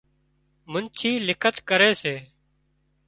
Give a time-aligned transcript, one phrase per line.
[0.71, 2.15] منڇي لکت ڪري سي